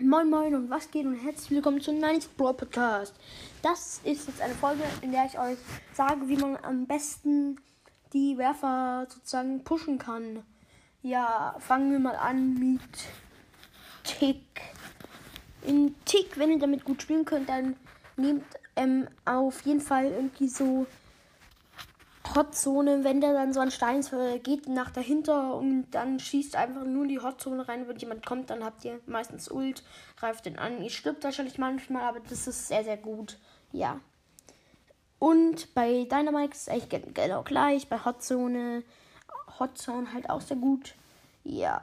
Moin 0.00 0.30
Moin 0.30 0.54
und 0.54 0.70
was 0.70 0.90
geht 0.90 1.04
und 1.04 1.16
herzlich 1.16 1.50
willkommen 1.50 1.78
zum 1.82 1.98
90 1.98 2.34
Brawl 2.38 2.54
Podcast. 2.54 3.14
Das 3.60 4.00
ist 4.04 4.26
jetzt 4.26 4.40
eine 4.40 4.54
Folge, 4.54 4.82
in 5.02 5.12
der 5.12 5.26
ich 5.26 5.38
euch 5.38 5.58
sage, 5.92 6.28
wie 6.28 6.36
man 6.38 6.56
am 6.62 6.86
besten 6.86 7.60
die 8.14 8.38
Werfer 8.38 9.06
sozusagen 9.10 9.62
pushen 9.64 9.98
kann. 9.98 10.44
Ja, 11.02 11.54
fangen 11.58 11.92
wir 11.92 11.98
mal 11.98 12.16
an 12.16 12.54
mit 12.54 12.80
Tick. 14.02 14.62
In 15.66 15.94
Tick, 16.06 16.38
wenn 16.38 16.52
ihr 16.52 16.58
damit 16.58 16.86
gut 16.86 17.02
spielen 17.02 17.26
könnt, 17.26 17.50
dann 17.50 17.76
nehmt 18.16 18.46
ähm, 18.76 19.06
auf 19.26 19.60
jeden 19.60 19.82
Fall 19.82 20.06
irgendwie 20.06 20.48
so 20.48 20.86
Hotzone, 22.34 23.04
wenn 23.04 23.20
der 23.20 23.32
dann 23.32 23.52
so 23.52 23.60
ein 23.60 23.70
Stein 23.70 24.04
geht 24.42 24.68
nach 24.68 24.90
dahinter 24.90 25.54
und 25.54 25.90
dann 25.90 26.18
schießt 26.18 26.56
einfach 26.56 26.84
nur 26.84 27.06
die 27.06 27.20
Hotzone 27.20 27.68
rein, 27.68 27.88
wenn 27.88 27.96
jemand 27.96 28.26
kommt, 28.26 28.50
dann 28.50 28.64
habt 28.64 28.84
ihr 28.84 29.00
meistens 29.06 29.50
Ult, 29.50 29.82
greift 30.16 30.46
den 30.46 30.58
an. 30.58 30.82
Ihr 30.82 30.90
stirbt 30.90 31.24
wahrscheinlich 31.24 31.58
manchmal, 31.58 32.02
aber 32.02 32.20
das 32.20 32.46
ist 32.46 32.68
sehr, 32.68 32.84
sehr 32.84 32.96
gut. 32.96 33.38
Ja. 33.72 34.00
Und 35.18 35.72
bei 35.74 36.04
Dynamite 36.04 36.52
ist 36.52 36.68
eigentlich 36.68 37.14
genau 37.14 37.42
gleich. 37.42 37.88
Bei 37.88 38.04
Hotzone, 38.04 38.82
Hotzone 39.58 40.12
halt 40.12 40.28
auch 40.28 40.40
sehr 40.40 40.56
gut. 40.56 40.94
Ja. 41.44 41.82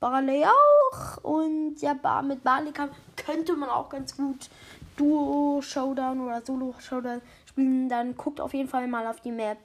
Barley 0.00 0.44
auch. 0.44 1.24
Und 1.24 1.76
ja, 1.80 1.94
mit 2.22 2.42
Barley 2.42 2.72
kann, 2.72 2.90
könnte 3.16 3.54
man 3.54 3.68
auch 3.68 3.88
ganz 3.88 4.16
gut 4.16 4.48
Duo 4.96 5.60
Showdown 5.62 6.20
oder 6.20 6.42
Solo 6.42 6.74
Showdown 6.78 7.20
spielen. 7.46 7.88
Dann 7.88 8.16
guckt 8.16 8.40
auf 8.40 8.54
jeden 8.54 8.68
Fall 8.68 8.86
mal 8.88 9.06
auf 9.06 9.20
die 9.20 9.32
Map 9.32 9.58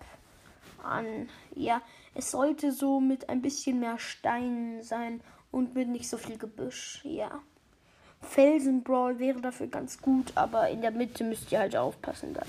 an. 0.84 1.30
Ja, 1.56 1.82
es 2.16 2.32
sollte 2.32 2.72
so 2.72 3.00
mit 3.00 3.30
ein 3.30 3.42
bisschen 3.42 3.80
mehr 3.80 3.98
Steinen 3.98 4.84
sein 4.84 5.22
und 5.52 5.76
mit 5.76 5.88
nicht 5.88 6.10
so 6.10 6.18
viel 6.18 6.38
Gebüsch. 6.38 7.02
Ja. 7.04 7.40
Felsenbrawl 8.22 9.20
wäre 9.20 9.42
dafür 9.42 9.68
ganz 9.68 10.02
gut, 10.02 10.32
aber 10.36 10.70
in 10.70 10.82
der 10.82 10.92
Mitte 10.92 11.24
müsst 11.24 11.52
ihr 11.52 11.60
halt 11.60 11.76
aufpassen 11.76 12.34
dann. 12.34 12.48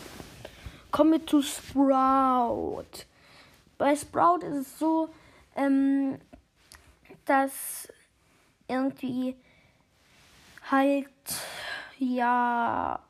Kommen 0.91 1.13
wir 1.13 1.27
zu 1.27 1.43
Sprout. 1.43 3.07
Bei 3.77 3.97
Sprout 3.97 4.47
ist 4.47 4.57
es 4.57 4.79
so, 4.79 5.09
ähm, 5.57 6.19
dass 7.29 7.89
irgendwie 8.69 9.37
halt 10.71 11.09
ja 11.99 13.01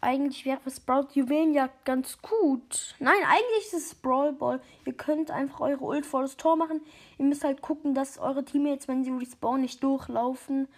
eigentlich 0.00 0.44
wäre 0.44 0.70
Sprout 0.70 1.08
Juwelen 1.14 1.52
ja 1.52 1.68
ganz 1.84 2.20
gut. 2.22 2.94
Nein, 3.00 3.16
eigentlich 3.26 3.66
ist 3.66 3.74
es 3.74 3.94
Brawl 3.94 4.32
Ball. 4.32 4.60
Ihr 4.84 4.92
könnt 4.92 5.30
einfach 5.30 5.60
eure 5.60 5.84
Ult 5.84 6.06
vor 6.06 6.22
das 6.22 6.36
Tor 6.36 6.56
machen. 6.56 6.80
Ihr 7.18 7.24
müsst 7.24 7.44
halt 7.44 7.60
gucken, 7.60 7.94
dass 7.94 8.18
eure 8.18 8.44
Teammates, 8.44 8.88
wenn 8.88 9.02
sie 9.02 9.10
respawnen, 9.10 9.62
nicht 9.62 9.82
durchlaufen. 9.82 10.68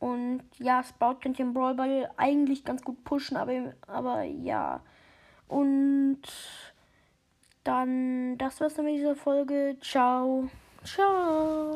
Und 0.00 0.42
ja, 0.58 0.82
Sprout 0.82 1.20
könnt 1.22 1.38
ihr 1.38 1.46
im 1.46 1.54
Brawl 1.54 1.74
Ball 1.74 2.10
eigentlich 2.18 2.64
ganz 2.64 2.82
gut 2.82 3.02
pushen, 3.04 3.38
aber, 3.38 3.72
aber 3.86 4.22
ja. 4.22 4.82
Und 5.48 6.20
dann, 7.62 8.36
das 8.36 8.60
war's 8.60 8.74
dann 8.74 8.84
mit 8.84 8.96
dieser 8.96 9.16
Folge. 9.16 9.78
Ciao. 9.80 10.50
Ciao. 10.84 11.72